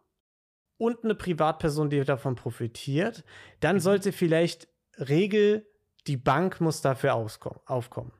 und 0.76 1.02
eine 1.02 1.14
Privatperson, 1.14 1.90
die 1.90 2.04
davon 2.04 2.34
profitiert, 2.34 3.24
dann 3.60 3.76
mhm. 3.76 3.80
sollte 3.80 4.12
vielleicht 4.12 4.68
Regel, 4.98 5.66
die 6.06 6.16
Bank 6.16 6.60
muss 6.60 6.80
dafür 6.80 7.14
aufkommen. 7.14 8.12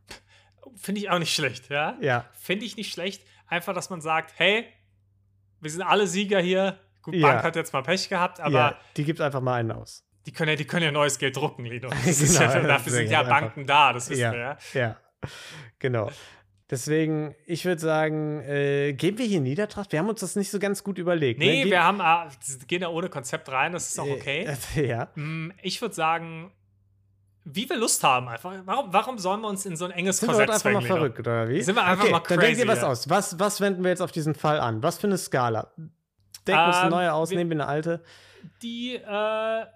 Finde 0.77 1.01
ich 1.01 1.11
auch 1.11 1.19
nicht 1.19 1.35
schlecht, 1.35 1.71
ja? 1.71 1.97
Ja. 2.01 2.25
Finde 2.33 2.65
ich 2.65 2.77
nicht 2.77 2.93
schlecht. 2.93 3.23
Einfach, 3.47 3.75
dass 3.75 3.91
man 3.91 4.01
sagt, 4.01 4.33
hey, 4.37 4.67
wir 5.61 5.71
sind 5.71 5.83
alle 5.83 6.07
Sieger 6.07 6.41
hier. 6.41 6.79
Gut, 7.03 7.15
ja. 7.15 7.29
Bank 7.29 7.43
hat 7.43 7.57
jetzt 7.57 7.73
mal 7.73 7.83
Pech 7.83 8.09
gehabt, 8.09 8.41
aber. 8.41 8.55
Ja, 8.55 8.79
die 8.97 9.05
gibt 9.05 9.21
einfach 9.21 9.41
mal 9.41 9.55
einen 9.55 9.73
aus. 9.73 10.05
Die 10.27 10.33
können 10.33 10.51
ja, 10.51 10.57
die 10.57 10.65
können 10.65 10.85
ja 10.85 10.91
neues 10.91 11.19
Geld 11.19 11.37
drucken, 11.37 11.67
Lino. 11.67 11.91
genau, 12.05 12.41
ja, 12.41 12.61
dafür 12.61 12.93
sind 12.93 13.11
ja 13.11 13.23
Banken 13.23 13.61
einfach. 13.61 13.75
da, 13.75 13.93
das 13.93 14.09
wissen 14.09 14.23
ja, 14.23 14.33
wir, 14.33 14.39
ja. 14.39 14.59
Ja, 14.73 14.97
genau. 15.79 16.11
Deswegen, 16.71 17.35
ich 17.45 17.67
würde 17.67 17.81
sagen, 17.81 18.41
äh, 18.41 18.95
gehen 18.95 19.19
wir 19.19 19.27
hier 19.27 19.41
Niedertracht? 19.41 19.93
Wir 19.93 19.99
haben 19.99 20.09
uns 20.09 20.21
das 20.21 20.35
nicht 20.35 20.51
so 20.51 20.59
ganz 20.59 20.83
gut 20.83 20.97
überlegt. 20.97 21.39
Ne? 21.39 21.47
Nee, 21.47 21.65
ne? 21.65 21.71
wir 21.71 21.85
haben, 21.85 22.01
ah, 22.01 22.31
gehen 22.67 22.81
da 22.81 22.89
ohne 22.89 23.11
Konzept 23.11 23.53
rein, 23.53 23.73
das 23.73 23.91
ist 23.91 24.01
auch 24.01 24.07
äh, 24.07 24.13
okay. 24.13 24.57
Äh, 24.77 24.87
ja. 24.89 25.09
Mm, 25.15 25.53
ich 25.63 25.83
würde 25.83 25.95
sagen, 25.95 26.53
wie 27.45 27.69
wir 27.69 27.77
Lust 27.77 28.03
haben 28.03 28.29
einfach. 28.29 28.53
Warum, 28.65 28.93
warum 28.93 29.19
sollen 29.19 29.43
wir 29.43 29.49
uns 29.49 29.67
in 29.67 29.77
so 29.77 29.85
ein 29.85 29.91
enges 29.91 30.19
Sind 30.19 30.29
Korsett 30.29 30.49
wir 30.49 30.55
einfach 30.55 30.73
mal 30.73 30.83
verrückt, 30.83 31.19
oder 31.21 31.49
wie? 31.49 31.63
Sind 31.63 31.75
wir 31.75 31.85
einfach 31.85 32.05
okay, 32.05 32.13
mal 32.13 32.21
crazy. 32.21 32.41
Dann 32.41 32.47
denkt 32.47 32.61
ihr 32.61 32.69
was 32.69 32.83
aus. 32.83 33.11
Was, 33.11 33.39
was 33.39 33.61
wenden 33.61 33.83
wir 33.83 33.91
jetzt 33.91 34.01
auf 34.01 34.13
diesen 34.13 34.35
Fall 34.35 34.61
an? 34.61 34.83
Was 34.83 34.99
für 34.99 35.07
eine 35.07 35.19
Skala? 35.19 35.73
Denken 36.47 36.61
wir 36.61 36.67
uns 36.67 36.77
eine 36.77 36.85
ähm, 36.87 36.91
neue 36.91 37.13
aus, 37.13 37.31
nehmen 37.31 37.51
wir 37.51 37.57
eine 37.57 37.67
alte? 37.67 38.03
Die, 38.63 38.95
äh, 38.95 39.67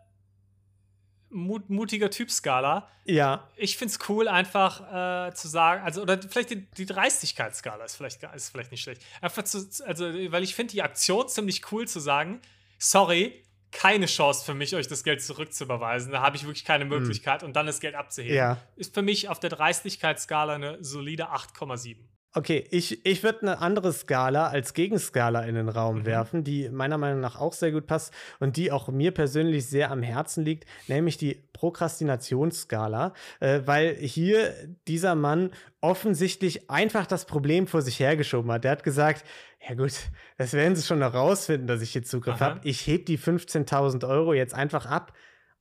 mut, 1.30 1.70
mutiger 1.70 2.10
Typ-Skala. 2.10 2.88
Ja. 3.04 3.48
Ich 3.56 3.76
finde 3.76 3.92
es 3.92 4.08
cool, 4.08 4.28
einfach 4.28 5.28
äh, 5.28 5.34
zu 5.34 5.48
sagen, 5.48 5.82
also, 5.84 6.02
oder 6.02 6.18
vielleicht 6.22 6.50
die, 6.50 6.70
die 6.70 6.86
Dreistigkeitsskala 6.86 7.84
ist 7.84 7.96
vielleicht, 7.96 8.22
ist 8.22 8.50
vielleicht 8.50 8.70
nicht 8.70 8.82
schlecht. 8.82 9.02
Einfach 9.20 9.44
zu, 9.44 9.68
also, 9.84 10.06
weil 10.06 10.42
ich 10.42 10.54
finde 10.54 10.72
die 10.72 10.82
Aktion 10.82 11.28
ziemlich 11.28 11.70
cool 11.72 11.86
zu 11.86 12.00
sagen, 12.00 12.40
sorry, 12.78 13.42
keine 13.70 14.06
Chance 14.06 14.44
für 14.44 14.54
mich, 14.54 14.74
euch 14.74 14.88
das 14.88 15.04
Geld 15.04 15.22
zurückzuüberweisen. 15.22 16.12
Da 16.12 16.22
habe 16.22 16.36
ich 16.36 16.44
wirklich 16.44 16.64
keine 16.64 16.84
hm. 16.84 16.90
Möglichkeit. 16.90 17.42
Mhm. 17.42 17.48
Und 17.48 17.56
dann 17.56 17.66
das 17.66 17.80
Geld 17.80 17.94
abzuheben. 17.94 18.34
Ja. 18.34 18.58
Ist 18.76 18.94
für 18.94 19.02
mich 19.02 19.28
auf 19.28 19.40
der 19.40 19.50
Dreistigkeitsskala 19.50 20.54
eine 20.54 20.78
solide 20.82 21.30
8,7. 21.30 21.96
Okay, 22.34 22.66
ich, 22.70 23.06
ich 23.06 23.22
würde 23.22 23.42
eine 23.42 23.58
andere 23.60 23.90
Skala 23.90 24.48
als 24.48 24.74
Gegenskala 24.74 25.42
in 25.42 25.54
den 25.54 25.70
Raum 25.70 26.00
mhm. 26.00 26.06
werfen, 26.06 26.44
die 26.44 26.68
meiner 26.68 26.98
Meinung 26.98 27.20
nach 27.20 27.40
auch 27.40 27.54
sehr 27.54 27.72
gut 27.72 27.86
passt 27.86 28.12
und 28.38 28.58
die 28.58 28.70
auch 28.70 28.88
mir 28.88 29.12
persönlich 29.12 29.66
sehr 29.66 29.90
am 29.90 30.02
Herzen 30.02 30.44
liegt, 30.44 30.66
nämlich 30.88 31.16
die 31.16 31.48
Prokrastinationsskala, 31.54 33.14
äh, 33.40 33.62
weil 33.64 33.96
hier 33.96 34.54
dieser 34.86 35.14
Mann 35.14 35.52
offensichtlich 35.80 36.70
einfach 36.70 37.06
das 37.06 37.24
Problem 37.24 37.66
vor 37.66 37.80
sich 37.80 37.98
hergeschoben 37.98 38.52
hat. 38.52 38.62
Der 38.62 38.72
hat 38.72 38.84
gesagt, 38.84 39.24
ja 39.68 39.74
gut, 39.74 39.92
das 40.38 40.52
werden 40.54 40.76
sie 40.76 40.86
schon 40.86 41.00
noch 41.00 41.14
rausfinden, 41.14 41.66
dass 41.66 41.82
ich 41.82 41.90
hier 41.90 42.02
Zugriff 42.02 42.40
habe. 42.40 42.60
Ich 42.64 42.86
heb 42.86 43.06
die 43.06 43.18
15.000 43.18 44.08
Euro 44.08 44.32
jetzt 44.32 44.54
einfach 44.54 44.86
ab 44.86 45.12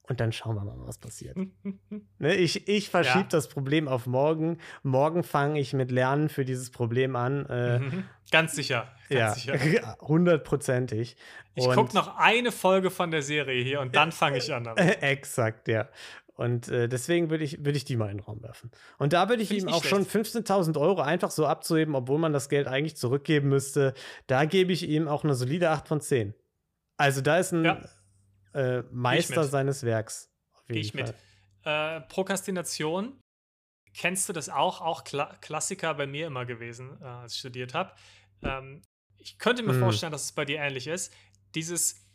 und 0.03 0.21
dann 0.21 0.31
schauen 0.31 0.55
wir 0.55 0.63
mal, 0.63 0.77
was 0.79 0.97
passiert. 0.97 1.37
ne, 2.19 2.35
ich 2.35 2.67
ich 2.69 2.89
verschiebe 2.89 3.19
ja. 3.19 3.29
das 3.29 3.49
Problem 3.49 3.87
auf 3.87 4.07
morgen. 4.07 4.59
Morgen 4.81 5.23
fange 5.23 5.59
ich 5.59 5.73
mit 5.73 5.91
Lernen 5.91 6.29
für 6.29 6.45
dieses 6.45 6.71
Problem 6.71 7.15
an. 7.15 7.45
Äh, 7.47 7.79
mhm. 7.79 8.03
Ganz 8.31 8.55
sicher. 8.55 8.87
Ganz 9.09 9.45
ja, 9.45 9.97
hundertprozentig. 10.01 11.17
Ich 11.55 11.69
gucke 11.69 11.93
noch 11.93 12.17
eine 12.17 12.51
Folge 12.51 12.89
von 12.89 13.11
der 13.11 13.21
Serie 13.21 13.63
hier 13.63 13.81
und 13.81 13.95
dann 13.95 14.11
fange 14.11 14.37
ich 14.37 14.53
an. 14.53 14.63
Damit. 14.63 14.79
Exakt, 15.01 15.67
ja. 15.67 15.89
Und 16.38 16.70
äh, 16.70 16.88
deswegen 16.88 17.29
würde 17.29 17.44
ich, 17.44 17.65
würd 17.65 17.75
ich 17.75 17.84
die 17.84 17.98
mal 17.98 18.10
in 18.10 18.17
den 18.17 18.24
Raum 18.24 18.41
werfen. 18.41 18.72
Und 18.98 19.12
da 19.12 19.27
würde 19.27 19.44
ich 19.44 19.50
Find 19.50 19.63
ihm 19.63 19.67
auch 19.67 19.84
schlecht. 19.84 20.10
schon 20.12 20.24
15.000 20.24 20.79
Euro 20.79 21.01
einfach 21.01 21.32
so 21.32 21.46
abzuheben, 21.46 21.94
obwohl 21.94 22.20
man 22.20 22.32
das 22.32 22.48
Geld 22.48 22.67
eigentlich 22.67 22.96
zurückgeben 22.96 23.50
müsste. 23.50 23.94
Da 24.27 24.46
gebe 24.46 24.72
ich 24.72 24.88
ihm 24.88 25.08
auch 25.10 25.25
eine 25.25 25.36
solide 25.36 25.72
8 25.72 25.88
von 25.88 26.00
10. 26.00 26.34
Also 26.96 27.22
da 27.22 27.38
ist 27.38 27.51
ein, 27.51 27.65
ja 27.65 27.82
äh, 28.58 28.84
Meister 28.91 29.44
seines 29.44 29.84
Werks. 29.84 30.32
Gehe 30.67 30.82
ich 30.82 30.94
mit. 30.94 31.13
Äh, 31.63 32.01
Prokrastination, 32.01 33.20
kennst 33.94 34.27
du 34.27 34.34
das 34.34 34.50
auch? 34.50 34.82
Auch 34.82 35.03
Kla 35.03 35.36
Klassiker 35.41 35.94
bei 35.94 36.08
mir 36.08 36.27
immer 36.27 36.46
gewesen, 36.46 36.98
äh, 37.01 37.06
als 37.06 37.34
ich 37.34 37.39
studiert 37.39 37.74
habe. 37.74 37.94
Ähm, 38.41 38.82
ich 39.17 39.38
könnte 39.38 39.63
mir 39.63 39.74
hm. 39.74 39.79
vorstellen, 39.79 40.12
dass 40.12 40.24
es 40.24 40.32
bei 40.32 40.46
dir 40.46 40.60
ähnlich 40.60 40.88
ist. 40.88 41.13
Dieses 41.56 42.06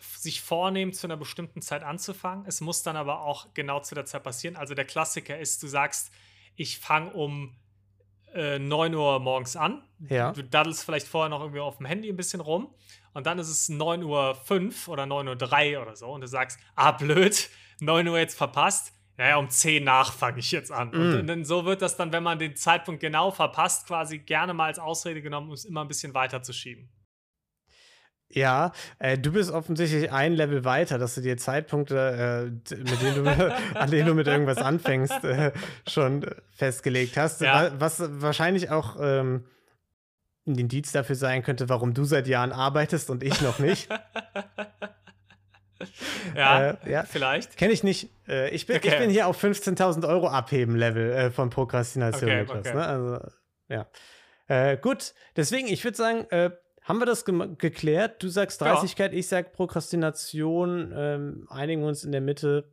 sich 0.00 0.40
vornehmen, 0.40 0.92
zu 0.92 1.06
einer 1.06 1.16
bestimmten 1.16 1.62
Zeit 1.62 1.82
anzufangen. 1.82 2.44
Es 2.46 2.60
muss 2.60 2.82
dann 2.82 2.96
aber 2.96 3.20
auch 3.20 3.54
genau 3.54 3.80
zu 3.80 3.94
der 3.94 4.04
Zeit 4.04 4.22
passieren. 4.22 4.56
Also 4.56 4.74
der 4.74 4.84
Klassiker 4.84 5.38
ist, 5.38 5.62
du 5.62 5.66
sagst, 5.66 6.10
ich 6.56 6.78
fange 6.78 7.10
um 7.12 7.54
äh, 8.34 8.58
9 8.58 8.94
Uhr 8.94 9.20
morgens 9.20 9.56
an. 9.56 9.82
Ja. 10.08 10.32
Du 10.32 10.42
daddelst 10.42 10.84
vielleicht 10.84 11.06
vorher 11.06 11.30
noch 11.30 11.40
irgendwie 11.40 11.60
auf 11.60 11.78
dem 11.78 11.86
Handy 11.86 12.08
ein 12.08 12.16
bisschen 12.16 12.40
rum 12.40 12.74
und 13.12 13.26
dann 13.26 13.38
ist 13.38 13.48
es 13.48 13.70
9.05 13.70 14.04
Uhr 14.88 14.92
oder 14.92 15.04
9.03 15.04 15.76
Uhr 15.76 15.82
oder 15.82 15.96
so 15.96 16.08
und 16.08 16.20
du 16.20 16.26
sagst, 16.26 16.58
ah, 16.74 16.92
blöd, 16.92 17.48
9 17.80 18.08
Uhr 18.08 18.18
jetzt 18.18 18.36
verpasst. 18.36 18.92
Naja, 19.16 19.36
um 19.36 19.48
10 19.48 19.84
nach 19.84 20.12
fange 20.12 20.40
ich 20.40 20.50
jetzt 20.50 20.72
an. 20.72 20.88
Mm. 20.88 21.20
Und, 21.20 21.30
und 21.30 21.44
so 21.44 21.64
wird 21.64 21.82
das 21.82 21.96
dann, 21.96 22.12
wenn 22.12 22.24
man 22.24 22.40
den 22.40 22.56
Zeitpunkt 22.56 23.00
genau 23.00 23.30
verpasst, 23.30 23.86
quasi 23.86 24.18
gerne 24.18 24.54
mal 24.54 24.66
als 24.66 24.80
Ausrede 24.80 25.22
genommen, 25.22 25.46
um 25.46 25.54
es 25.54 25.64
immer 25.64 25.82
ein 25.82 25.88
bisschen 25.88 26.14
weiter 26.14 26.42
zu 26.42 26.52
schieben. 26.52 26.88
Ja, 28.34 28.72
äh, 28.98 29.16
du 29.16 29.32
bist 29.32 29.50
offensichtlich 29.52 30.10
ein 30.10 30.32
Level 30.32 30.64
weiter, 30.64 30.98
dass 30.98 31.14
du 31.14 31.20
dir 31.20 31.36
Zeitpunkte, 31.36 32.50
äh, 32.68 32.76
mit 32.76 33.00
denen 33.00 33.24
du, 33.24 33.54
an 33.74 33.90
denen 33.90 34.08
du 34.08 34.14
mit 34.14 34.26
irgendwas 34.26 34.58
anfängst, 34.58 35.22
äh, 35.22 35.52
schon 35.88 36.26
festgelegt 36.50 37.16
hast. 37.16 37.40
Ja. 37.40 37.70
Was 37.78 38.02
wahrscheinlich 38.20 38.70
auch 38.70 38.96
ähm, 39.00 39.44
ein 40.46 40.58
Indiz 40.58 40.90
dafür 40.90 41.14
sein 41.14 41.44
könnte, 41.44 41.68
warum 41.68 41.94
du 41.94 42.04
seit 42.04 42.26
Jahren 42.26 42.50
arbeitest 42.50 43.08
und 43.08 43.22
ich 43.22 43.40
noch 43.40 43.60
nicht. 43.60 43.88
ja, 46.36 46.70
äh, 46.70 46.90
ja, 46.90 47.04
vielleicht. 47.04 47.56
Kenne 47.56 47.72
ich 47.72 47.84
nicht. 47.84 48.10
Äh, 48.26 48.50
ich, 48.50 48.66
bin, 48.66 48.76
okay. 48.76 48.88
ich 48.88 48.98
bin 48.98 49.10
hier 49.10 49.28
auf 49.28 49.42
15.000 49.42 50.08
Euro 50.08 50.28
Abheben-Level 50.28 51.12
äh, 51.12 51.30
von 51.30 51.50
Prokrastination. 51.50 52.30
Okay, 52.30 52.46
okay. 52.48 52.74
Ne? 52.74 52.84
Also, 52.84 53.20
ja. 53.68 53.86
Äh, 54.48 54.76
gut, 54.76 55.14
deswegen, 55.36 55.68
ich 55.68 55.84
würde 55.84 55.96
sagen, 55.96 56.26
äh, 56.30 56.50
haben 56.84 56.98
wir 56.98 57.06
das 57.06 57.24
ge 57.24 57.56
geklärt? 57.58 58.22
Du 58.22 58.28
sagst 58.28 58.60
Dreistigkeit, 58.60 59.12
ja. 59.12 59.18
ich 59.18 59.26
sag 59.26 59.52
Prokrastination. 59.52 60.92
Ähm, 60.94 61.46
einigen 61.50 61.82
wir 61.82 61.88
uns 61.88 62.04
in 62.04 62.12
der 62.12 62.20
Mitte. 62.20 62.70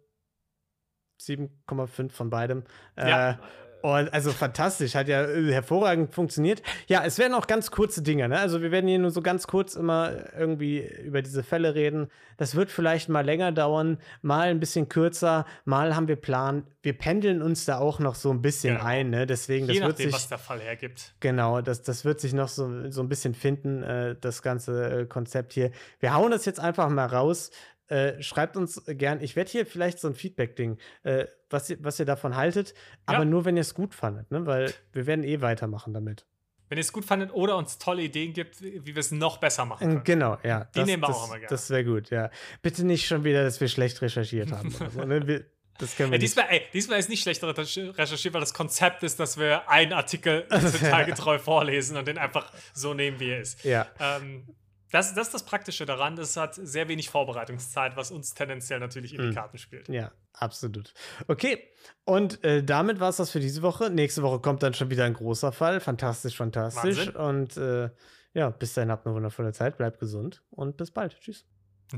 7,5 1.19 2.09
von 2.09 2.29
beidem. 2.29 2.63
Ja. 2.97 3.31
Äh, 3.31 3.35
und 3.81 4.13
also 4.13 4.31
fantastisch, 4.31 4.95
hat 4.95 5.07
ja 5.07 5.23
äh, 5.23 5.51
hervorragend 5.51 6.13
funktioniert. 6.13 6.61
Ja, 6.87 7.03
es 7.03 7.17
werden 7.17 7.33
auch 7.33 7.47
ganz 7.47 7.71
kurze 7.71 8.01
Dinge, 8.01 8.29
ne? 8.29 8.39
Also 8.39 8.61
wir 8.61 8.71
werden 8.71 8.87
hier 8.87 8.99
nur 8.99 9.11
so 9.11 9.21
ganz 9.21 9.47
kurz 9.47 9.75
immer 9.75 10.33
irgendwie 10.37 10.85
über 11.03 11.21
diese 11.21 11.43
Fälle 11.43 11.75
reden. 11.75 12.09
Das 12.37 12.55
wird 12.55 12.71
vielleicht 12.71 13.09
mal 13.09 13.25
länger 13.25 13.51
dauern, 13.51 13.97
mal 14.21 14.47
ein 14.49 14.59
bisschen 14.59 14.89
kürzer, 14.89 15.45
mal 15.65 15.95
haben 15.95 16.07
wir 16.07 16.15
Plan. 16.15 16.63
Wir 16.81 16.93
pendeln 16.97 17.41
uns 17.41 17.65
da 17.65 17.77
auch 17.77 17.99
noch 17.99 18.15
so 18.15 18.31
ein 18.31 18.41
bisschen 18.41 18.75
genau. 18.75 18.85
ein, 18.85 19.09
ne? 19.09 19.25
Deswegen, 19.25 19.67
Je 19.67 19.73
das 19.73 19.81
nachdem, 19.81 19.87
wird 19.87 19.97
sich, 19.97 20.13
was 20.13 20.29
der 20.29 20.37
Fall 20.37 20.59
hergibt. 20.59 21.13
Genau, 21.19 21.61
das, 21.61 21.81
das 21.83 22.05
wird 22.05 22.19
sich 22.19 22.33
noch 22.33 22.47
so, 22.47 22.89
so 22.89 23.01
ein 23.01 23.09
bisschen 23.09 23.33
finden, 23.33 23.83
äh, 23.83 24.15
das 24.19 24.41
ganze 24.41 25.01
äh, 25.01 25.05
Konzept 25.05 25.53
hier. 25.53 25.71
Wir 25.99 26.13
hauen 26.13 26.31
das 26.31 26.45
jetzt 26.45 26.59
einfach 26.59 26.89
mal 26.89 27.05
raus. 27.05 27.51
Äh, 27.91 28.23
schreibt 28.23 28.55
uns 28.55 28.81
gern. 28.87 29.19
Ich 29.19 29.35
werde 29.35 29.51
hier 29.51 29.65
vielleicht 29.65 29.99
so 29.99 30.07
ein 30.07 30.15
Feedback-Ding, 30.15 30.77
äh, 31.03 31.25
was, 31.49 31.69
ihr, 31.69 31.77
was 31.81 31.99
ihr 31.99 32.05
davon 32.05 32.37
haltet, 32.37 32.73
aber 33.05 33.19
ja. 33.19 33.25
nur, 33.25 33.43
wenn 33.43 33.57
ihr 33.57 33.61
es 33.61 33.73
gut 33.73 33.93
fandet, 33.93 34.31
ne? 34.31 34.45
weil 34.45 34.73
wir 34.93 35.07
werden 35.07 35.25
eh 35.25 35.41
weitermachen 35.41 35.93
damit. 35.93 36.25
Wenn 36.69 36.77
ihr 36.77 36.83
es 36.83 36.93
gut 36.93 37.03
fandet 37.03 37.33
oder 37.33 37.57
uns 37.57 37.79
tolle 37.79 38.03
Ideen 38.03 38.31
gibt, 38.31 38.61
wie 38.61 38.85
wir 38.85 38.97
es 38.97 39.11
noch 39.11 39.39
besser 39.39 39.65
machen 39.65 39.89
können. 39.89 40.03
Genau, 40.05 40.37
ja. 40.41 40.63
Die 40.73 40.79
das, 40.79 40.85
nehmen 40.85 41.03
wir 41.03 41.07
das, 41.07 41.17
auch 41.17 41.25
immer 41.25 41.39
gerne. 41.39 41.49
Das 41.49 41.69
wäre 41.69 41.83
gut, 41.83 42.11
ja. 42.11 42.29
Bitte 42.61 42.85
nicht 42.85 43.05
schon 43.05 43.25
wieder, 43.25 43.43
dass 43.43 43.59
wir 43.59 43.67
schlecht 43.67 44.01
recherchiert 44.01 44.53
haben. 44.53 44.71
so, 44.71 45.03
ne? 45.03 45.27
wir, 45.27 45.43
das 45.77 45.97
können 45.97 46.11
wir 46.11 46.17
ja, 46.17 46.21
diesmal, 46.21 46.45
ey, 46.47 46.61
diesmal 46.71 46.97
ist 46.97 47.09
nicht 47.09 47.23
schlecht 47.23 47.43
recherchiert, 47.43 48.33
weil 48.33 48.39
das 48.39 48.53
Konzept 48.53 49.03
ist, 49.03 49.19
dass 49.19 49.37
wir 49.37 49.67
einen 49.69 49.91
Artikel 49.91 50.47
detailgetreu 50.49 51.39
vorlesen 51.39 51.97
und 51.97 52.07
den 52.07 52.17
einfach 52.17 52.53
so 52.73 52.93
nehmen, 52.93 53.19
wie 53.19 53.31
er 53.31 53.41
ist. 53.41 53.65
Ja. 53.65 53.87
Ähm, 53.99 54.45
das, 54.91 55.13
das 55.13 55.27
ist 55.27 55.33
das 55.33 55.43
Praktische 55.43 55.85
daran. 55.85 56.17
Es 56.17 56.37
hat 56.37 56.55
sehr 56.55 56.87
wenig 56.87 57.09
Vorbereitungszeit, 57.09 57.95
was 57.95 58.11
uns 58.11 58.33
tendenziell 58.33 58.79
natürlich 58.79 59.13
in 59.13 59.21
die 59.21 59.27
hm. 59.29 59.35
Karten 59.35 59.57
spielt. 59.57 59.87
Ja, 59.89 60.11
absolut. 60.33 60.93
Okay, 61.27 61.59
und 62.05 62.43
äh, 62.43 62.63
damit 62.63 62.99
war 62.99 63.09
es 63.09 63.17
das 63.17 63.31
für 63.31 63.39
diese 63.39 63.61
Woche. 63.61 63.89
Nächste 63.89 64.21
Woche 64.21 64.39
kommt 64.39 64.63
dann 64.63 64.73
schon 64.73 64.89
wieder 64.89 65.05
ein 65.05 65.13
großer 65.13 65.51
Fall. 65.51 65.79
Fantastisch, 65.79 66.35
fantastisch. 66.35 67.13
Wahnsinn. 67.15 67.15
Und 67.15 67.57
äh, 67.57 67.89
ja, 68.33 68.49
bis 68.49 68.73
dahin 68.73 68.91
habt 68.91 69.05
eine 69.05 69.15
wundervolle 69.15 69.53
Zeit. 69.53 69.77
Bleibt 69.77 69.99
gesund 69.99 70.43
und 70.49 70.77
bis 70.77 70.91
bald. 70.91 71.19
Tschüss. 71.19 71.45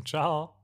Ciao. 0.06 0.62